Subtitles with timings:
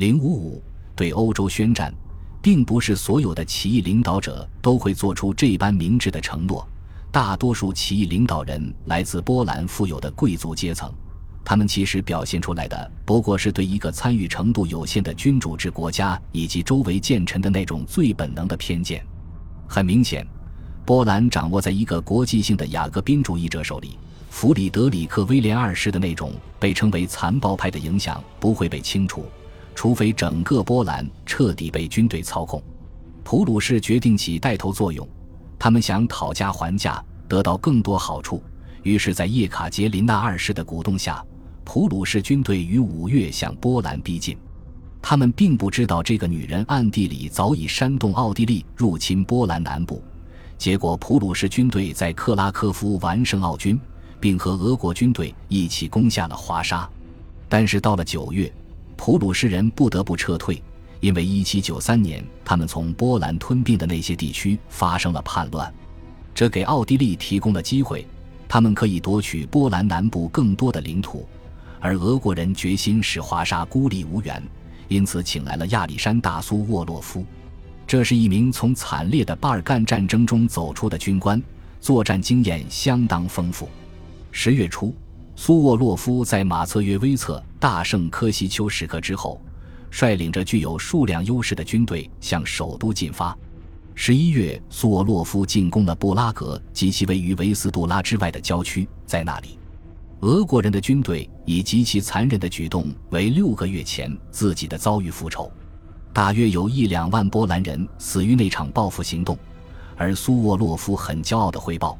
[0.00, 0.62] 零五五
[0.96, 1.92] 对欧洲宣战，
[2.40, 6.66] 并不是所有的起义领导者都会做出这般明智的承诺。
[7.12, 10.90] 大多数起义领导人来自波兰富有的贵族阶层，
[11.44, 19.04] 他们其实表现出来的不过是对一个参与程度有限的君主制国家以及周围建臣的那种最本能的偏见。
[19.68, 20.26] 很明显，
[20.86, 23.98] 波兰掌握在一个国际性的雅各宾主义者手里，
[24.30, 29.26] 弗里德里克威廉二世的那种被称为残暴派的影响不会被清除，
[29.80, 32.62] 除非整个波兰彻底被军队操控。
[33.24, 35.08] 普鲁士决定起带头作用。
[35.58, 38.42] 他们想讨价还价，得到更多好处。
[38.82, 41.24] 于是，在叶卡捷琳娜二世的鼓动下，
[41.64, 44.36] 普鲁士军队于五月向波兰逼近。
[45.00, 50.04] 他们并不知道，这个女人暗地里早已煽动奥地利入侵波兰南部。
[50.58, 53.80] 结果，普鲁士军队在克拉科夫完胜奥军，
[54.20, 56.86] 并和俄国军队一起攻下了华沙。
[57.48, 58.52] 但是，到了九月，
[59.02, 60.62] 普鲁士人不得不撤退。
[61.00, 65.72] 因为1793年，他们从波兰吞并的那些地区发生了叛乱，
[66.34, 68.06] 这给奥地利提供了机会，
[68.46, 71.26] 他们可以夺取波兰南部更多的领土，
[71.80, 74.42] 而俄国人决心使华沙孤立无援，
[74.88, 77.24] 因此请来了亚历山大·苏沃洛夫。
[77.86, 81.42] 这是一名从惨烈的巴尔干战争中走出的军官，
[81.80, 83.66] 作战经验相当丰富。
[84.30, 84.94] 十月初，
[85.36, 89.40] 苏沃洛夫在马策约威策大胜科西丘什克之后。
[89.92, 93.36] 率领着具有数量优势的军队向首都进发。
[93.96, 99.58] 十一月，苏沃洛夫进攻了布拉格及其位于维斯杜拉之外的郊区，在那里，
[100.20, 105.50] 俄国人的军队以极其残忍的举动为六个月前自己的遭遇复仇。
[106.12, 109.36] 大约有一两万波兰人死于那场报复行动，
[109.96, 111.98] 而苏沃洛夫很骄傲地汇报：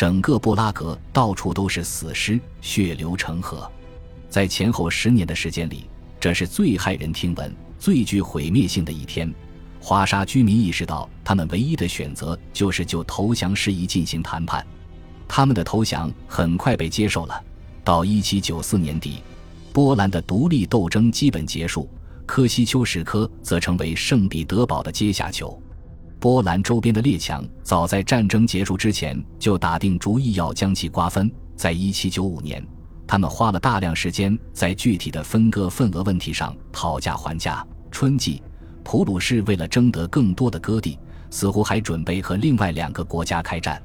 [0.00, 3.70] 整个布拉格到处都是死尸，血流成河。
[4.30, 5.84] 在前后十年的时间里。
[6.18, 9.30] 这是最骇人听闻、最具毁灭性的一天。
[9.78, 14.66] 华沙居民意识到，他们唯一的选择就是就投降事宜进行谈判。
[15.28, 17.38] 他们的投降很快被接受了。
[17.84, 19.22] 到1794年底，
[19.70, 21.86] 波兰的独立斗争基本结束，
[22.24, 25.62] 科西丘什科则成为圣彼得堡的阶下囚。
[26.20, 31.32] 波兰周边的列强早在战争结束之前就打定主意要将其瓜分。
[31.56, 32.64] 在1795年。
[33.06, 37.66] 他们花了大量时间在具体的分割份额问题上讨价还价。
[37.90, 38.40] 春季，
[38.84, 40.96] 普鲁士为了争得更多的割地，
[41.28, 43.82] 似乎还准备和另外两个国家开战。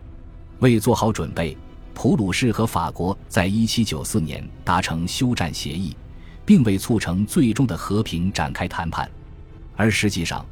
[0.59, 1.57] 为做好准备，
[1.95, 5.97] 普鲁士和法国在1794年达成休战协议，
[6.45, 9.09] 并未促成最终的和平展开谈判。
[9.75, 10.45] 而实际上，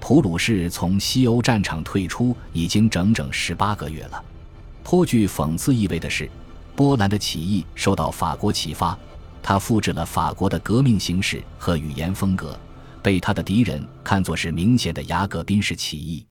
[0.00, 4.24] 普鲁士从西欧战场退出已经整整十八个月了。
[4.82, 6.30] 颇具讽刺意味的是。
[6.74, 8.96] 波兰的起义受到法国启发，
[9.42, 12.56] 他复制了法国的革命形式和语言风格，
[13.02, 16.24] 被他的敌人看作是明显的雅各宾式起义。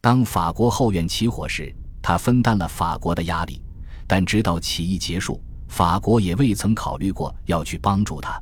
[0.00, 3.62] 当法国后院起火时，他分担了法国的压力，
[4.04, 8.36] 但直到起义结束，法国也未曾考虑过要去帮助他。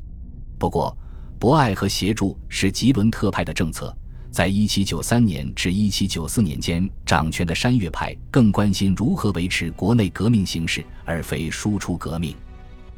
[0.58, 0.96] 不过，
[1.38, 3.94] 博爱和协助是吉伦特派的政策。
[4.32, 12.34] 在1793年至1794年间掌权的山岳派更关心如何维持国内革命形势，而非输出革命。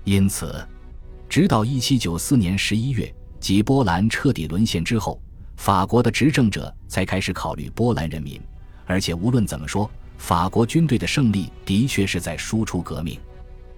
[0.04, 0.64] 因此，
[1.28, 5.20] 直到1794年11月，即波兰彻底沦陷之后，
[5.56, 8.40] 法国的执政者才开始考虑波兰人民。
[8.86, 13.18] 而且，无论怎么说，法国军队的胜利的确是在输出革命。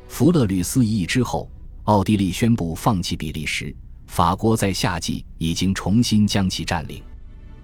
[0.08, 1.50] 弗勒吕斯一役之后，
[1.84, 3.74] 奥地利宣布放弃比利时，
[4.08, 7.02] 法国在夏季已经重新将其占领。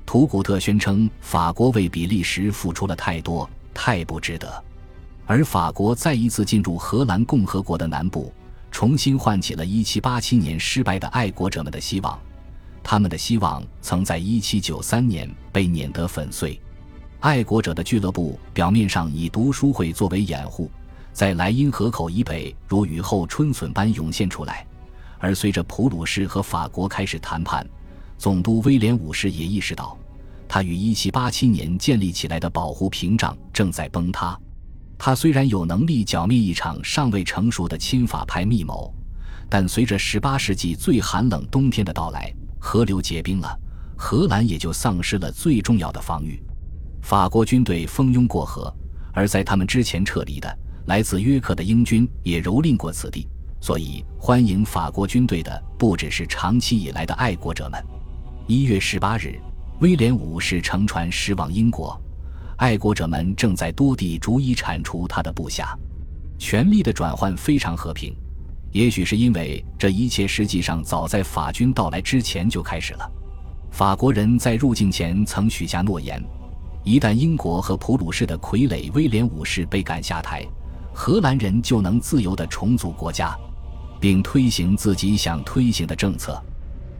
[0.04, 4.64] 图古特宣称，法国为比利时付出了太多，太不值得。
[5.24, 8.32] 而法国再一次进入荷兰共和国的南部，
[8.70, 12.18] 重新唤起了1787年失败的爱国者们的希望。
[12.82, 16.60] 他们的希望曾在1793年被碾得粉碎。
[17.20, 20.68] 爱国者的俱乐部表面上以读书会作为掩护，
[21.12, 24.66] 在莱茵河口以北如雨后春笋般涌现出来。
[25.20, 27.64] 而随着普鲁士和法国开始谈判。
[28.22, 29.98] 总督威廉五世也意识到，
[30.46, 34.38] 他于1787年建立起来的保护屏障正在崩塌。
[34.96, 38.94] 他虽然有能力剿灭一场尚未成熟的亲法派密谋，
[39.50, 43.58] 但随着18世纪最寒冷冬天的到来，河流结冰了，
[43.96, 46.40] 荷兰也就丧失了最重要的防御。
[47.00, 48.72] 法国军队蜂拥过河，
[49.12, 53.26] 而在他们之前撤离的来自约克的英军也蹂躏过此地，
[53.60, 57.84] 所以欢迎法国军队的不只是长期以来的爱国者们。
[58.48, 59.38] 一月十八日，
[59.78, 61.98] 威廉五世乘船驶往英国，
[62.56, 65.78] 爱国者们正在多地逐一铲除他的部下，
[66.38, 68.12] 权力的转换非常和平。
[68.72, 73.08] 也许是因为这一切实际上早在法军到来之前就开始了。
[73.70, 76.20] 法国人在入境前曾许下诺言：
[76.82, 80.44] 一旦英国和普鲁士的傀儡威廉五世被赶下台，
[80.92, 83.38] 荷兰人就能自由地重组国家，
[84.00, 86.42] 并推行自己想推行的政策。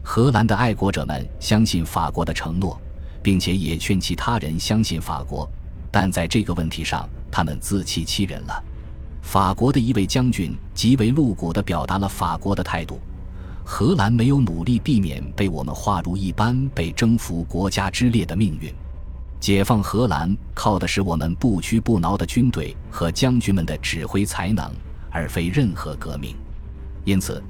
[0.05, 2.79] 荷兰的爱国者们相信法国的承诺，
[3.23, 5.49] 并且也劝其他人相信法国，
[5.89, 8.63] 但在这个问题上，他们自欺欺人了。
[9.21, 12.99] 法国的一位将军极为露骨地表达了法国的态度：
[13.63, 18.71] 荷兰没有努力避免被我们划入一般被征服国家之列的命运。
[19.39, 24.69] 解放荷兰靠的是我们不屈不挠的军队和将军们的指挥才能，
[25.09, 26.35] 而非任何革命。
[27.05, 27.41] 因此。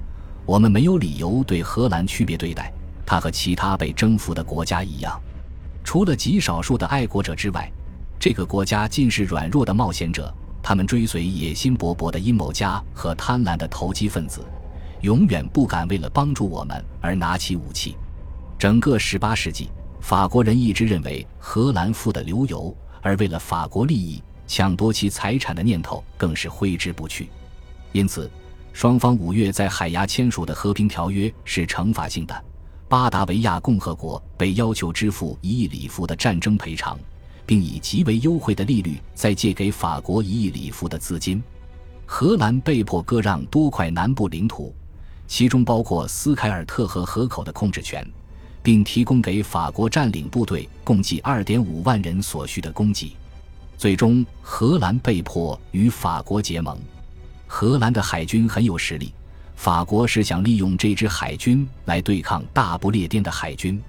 [0.45, 2.71] 我们没有理由对荷兰区别对待，
[3.05, 5.19] 它和其他被征服的国家一样。
[5.83, 7.71] 除了极少数的爱国者之外，
[8.19, 10.33] 这个国家尽是软弱的冒险者。
[10.61, 14.45] 他们追随野心勃勃的阴谋家和贪婪的投机分子，
[15.01, 17.97] 永远不敢为了帮助我们而拿起武器。
[18.57, 19.69] 整个十八世纪，
[19.99, 27.29] 法国人一直认为荷兰富得流油，而为了法国利益抢夺其财产的念头更是挥之不去。
[27.91, 28.31] 因此。
[28.73, 32.43] 双方五月在海牙签署的和平条约是惩罚性的，
[32.89, 36.99] 巴达维亚共和国被要求支付一亿里弗的战争赔偿，
[37.45, 41.41] 并以极为优惠的利率再借给法国一亿里弗的资金。
[42.05, 44.73] 荷兰被迫割让多块南部领土，
[45.27, 48.05] 其中包括斯凯尔特河河口的控制权，
[48.63, 53.15] 并提供给法国占领部队共计二点五万人所需的供给。
[53.77, 56.77] 最终，荷兰被迫与法国结盟。
[57.55, 59.13] 荷兰的海军很有实力，
[59.55, 63.79] 法国是想利用这支海军来对抗大不列颠的海军，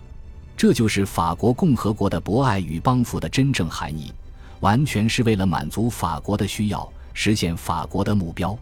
[0.55, 4.13] 这就是法国共和国的博爱与帮扶的真正含义，
[4.61, 8.55] 完全是为了满足法国的需要，实现法国的目标。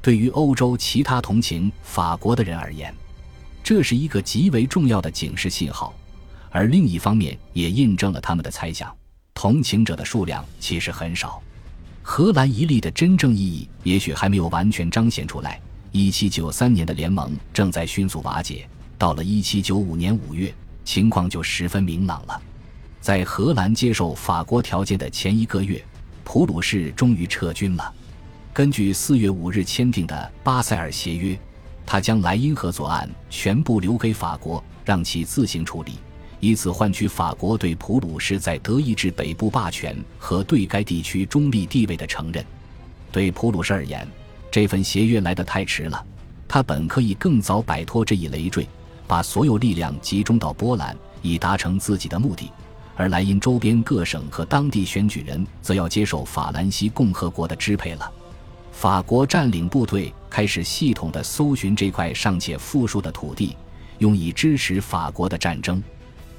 [0.00, 2.94] 对于欧洲其他同情法国的人而言，
[3.64, 5.92] 这是一个极为重要的警示信号，
[6.50, 8.96] 而另一方面也印证了他们的猜想：
[9.34, 11.42] 同情者的数量其实很少。
[12.08, 15.60] 荷兰一例的真正意义也许还没有完全彰显出来。
[15.90, 18.66] 一七九三年的联盟正在迅速瓦解，
[18.96, 20.54] 到了一七九五年五月，
[20.84, 22.40] 情况就十分明朗了。
[23.00, 25.84] 在荷兰接受法国条件的前一个月，
[26.22, 27.92] 普鲁士终于撤军了。
[28.52, 30.14] 根据四月五日签订的
[30.44, 31.34] 《巴塞尔协约》，
[31.84, 35.98] 他将莱茵河左岸全部留给法国，让其自行处理。
[36.40, 42.44] 以此换取法国对普鲁士在德意志北部霸权和对该地区中立地位的承认。
[43.10, 44.06] 对普鲁士而言，
[44.50, 46.04] 这份协约来得太迟了。
[46.48, 48.68] 他本可以更早摆脱这一累赘，
[49.06, 52.50] 把所有力量集中到波兰，以达成自己的目的。
[52.94, 58.10] 而莱茵周边各省和当地选举人则要接受法兰西共和国的支配了。
[58.72, 63.56] 法国占领部队开始系统地搜寻这块尚且富庶的土地，
[63.98, 65.82] 用以支持法国的战争。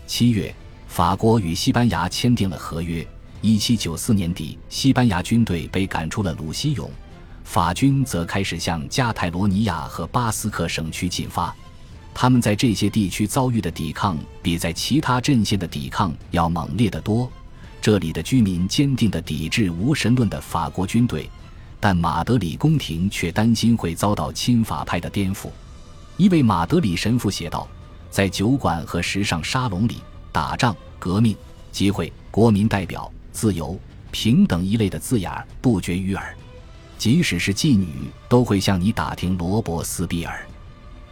[0.07, 0.55] 七月，
[0.87, 3.05] 法国与西班牙签订了合约。
[3.41, 6.89] 一七九四年底，西班牙军队被赶出了鲁西永，
[7.43, 11.53] 法军则开始向加泰罗尼亚和巴斯克省区进发。
[12.13, 17.29] 他们在这些地区遭遇的抵抗，比在其他阵线的抵抗要猛烈得多。
[17.81, 21.29] 这里的居民坚定地抵制无神论的法国军队，
[21.81, 25.49] 但马德里宫廷却担心会遭到亲法派的颠覆。
[26.15, 27.67] 一位马德里神父写道。
[28.17, 29.97] 在酒馆和时尚沙龙里，
[30.31, 31.37] 打仗、革命、
[31.71, 35.31] 集会、国民代表、自由、平等一类的字眼
[35.61, 36.35] 不绝于耳。
[36.97, 37.87] 即使是妓女，
[38.27, 40.43] 都会向你打听罗伯斯庇尔。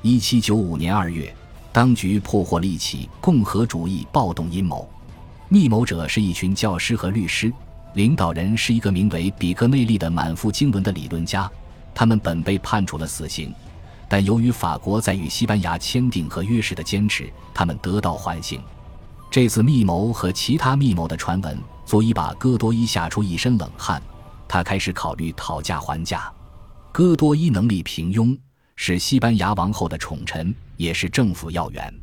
[0.01, 1.31] 一七九五年二月，
[1.71, 4.89] 当局破获了一起共和主义暴动阴谋，
[5.47, 7.53] 密谋者是一群教师和律师，
[7.93, 11.47] 领导人是一个名为比克内利的满腹经纶的理论家。
[11.93, 13.53] 他们本被判处了死刑。
[14.07, 18.61] 但由于法国在与西班牙签订合约时的坚持，他们得到缓刑。
[19.31, 24.01] 这次密谋和其他密谋的传闻足以把戈多伊吓出一身冷汗。
[24.47, 26.31] 他开始考虑讨价还价。
[26.91, 28.37] 戈多伊能力平庸，
[28.75, 31.93] 是西班牙王后的宠臣，也是政府要员。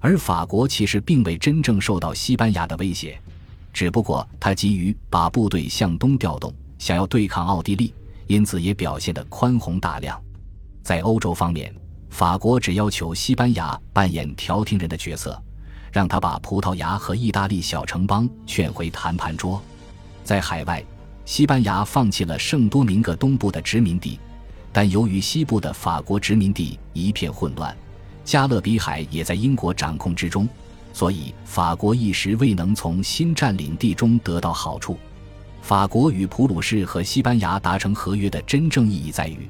[0.00, 3.20] 而法国其实并未真正受到西班牙的威胁，
[3.72, 7.92] 只不过他急于把部队向东调动，想要对抗奥地利，
[8.26, 10.18] 因此也表现得宽宏大量。
[10.82, 11.72] 在欧洲方面，
[12.10, 15.40] 法国只要求西班牙扮演调停人的角色，
[15.92, 19.62] 让他把葡萄牙和意大利小城邦劝回谈判桌。
[20.24, 20.84] 在海外，
[21.24, 24.18] 西班牙放弃了圣多明各东部的殖民地，
[24.72, 27.76] 但由于西部的法国殖民地一片混乱，
[28.24, 30.48] 加勒比海也在英国掌控之中，
[30.92, 34.98] 所以法国一时未能从新占领地中得到好处。
[35.60, 39.48] 法国与普鲁士和西班牙达成合约的真正意义在于。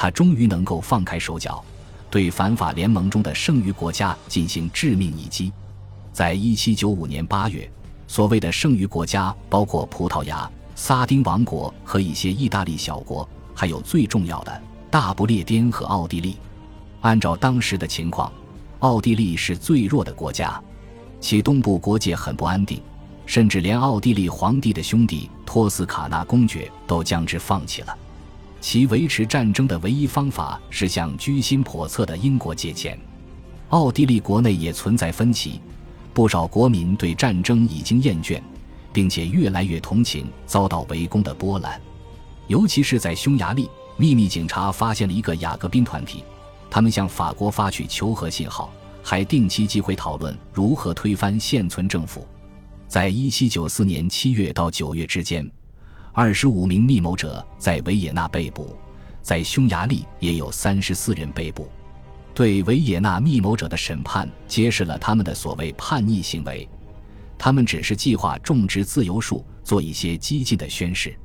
[0.00, 1.60] 他终于能够放开手脚，
[2.08, 5.52] 对反法联盟中的剩余国家进行致命一击。
[6.12, 7.68] 在一七九五年八月，
[8.06, 16.36] 所谓的剩余国家包括葡萄牙、撒丁王国和一些意大利小国，还有最重要的大不列颠和奥地利。
[17.00, 18.32] 按照当时的情况，
[18.78, 20.62] 奥地利是最弱的国家，
[21.18, 22.80] 其东部国界很不安定，
[23.26, 27.98] 甚至连奥地利皇帝的兄弟托斯卡纳公爵都将之放弃了。
[28.60, 32.98] 其维持战争的唯一方法是向居心叵测的英国借钱。
[33.68, 35.60] 奥地利国内也存在分歧，
[36.12, 38.40] 不少国民对战争已经厌倦，
[38.92, 41.80] 并且越来越同情遭到围攻的波兰。
[42.46, 46.24] 尤其是在匈牙利，秘密警察发现了一个雅各宾团体，
[46.70, 48.72] 他们向法国发去求和信号，
[49.02, 52.26] 还定期集会讨论如何推翻现存政府。
[52.88, 55.46] 在一七九四年七月到九月之间。
[56.20, 58.76] 二十五名密谋者在维也纳被捕，
[59.22, 61.68] 在匈牙利也有三十四人被捕。
[62.34, 66.68] 对维也纳密谋者的审判揭示了他们的所谓叛逆行为，
[67.38, 71.16] 他们只是计划种植自由树，做一些激进的宣誓。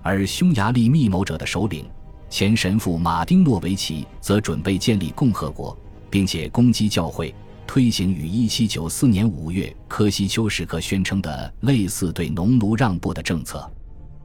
[0.00, 1.84] 而匈牙利密谋者的首领
[2.30, 5.76] 前神父马丁诺维奇则准备建立共和国，
[6.08, 7.34] 并且攻击教会，
[7.66, 13.70] 推行于一七九四年五月科西丘时刻宣称的类似对农奴让步的政策。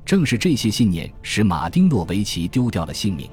[0.05, 3.27] 正是这些信念使马丁诺维奇丢掉了性命，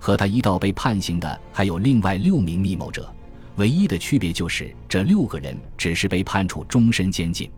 [0.00, 3.08] 和他一道被判刑的还有另外六名密谋者，
[3.54, 7.48] 唯一的区别就是这六个人只是被判处终身监禁。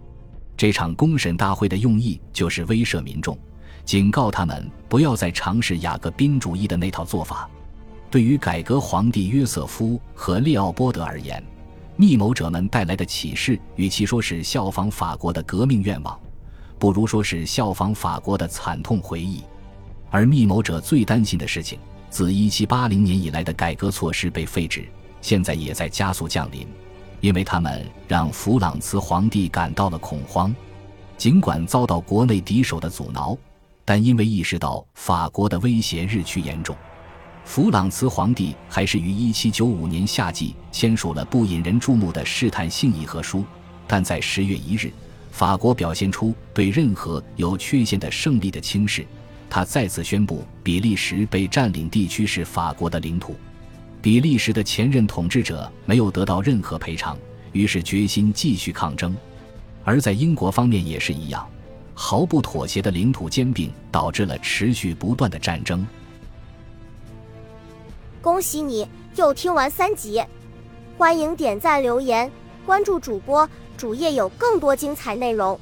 [0.55, 3.39] 这场公审大会的用意就是威慑民众，
[3.87, 7.49] 警告他们不要再尝试雅各宾主义的那套做法。
[8.11, 11.43] 对于改革皇帝约瑟夫和列奥波德而言，
[11.97, 16.19] 密谋者们带来的启示，与其说是效仿法国的革命愿望。
[16.79, 19.43] 不如说是效仿法国的惨痛回忆，
[20.11, 24.89] 而密谋者最担心的事情，自1780年以来的改革措施被废止，
[25.21, 26.67] 现在也在加速降临，
[27.21, 30.55] 因为他们让弗朗茨皇帝感到了恐慌。
[31.17, 33.37] 尽管遭到国内敌手的阻挠，
[33.85, 36.77] 但因为意识到法国的威胁日趋严重，
[37.45, 43.45] 弗朗茨皇帝还是于1795年夏季签署了不引人注目的试探性议和书，
[43.89, 44.93] 但在10月1日。
[45.31, 49.07] 法国表现出对任何有缺陷的胜利的轻视，
[49.49, 53.37] 他再次宣布比利时被占领地区是法国的领土。
[54.01, 57.17] 比利时的前任统治者没有得到任何赔偿，
[57.53, 59.17] 于是决心继续抗争。
[59.85, 61.49] 而在英国方面也是一样，
[61.95, 65.87] 毫不妥协的领土兼并导致了持续不断的战争。
[68.21, 70.23] 恭喜你又听完三集，
[70.97, 72.31] 欢迎点赞留言
[72.67, 73.49] 关注主播。
[73.79, 75.59] 主页有更多精彩内容。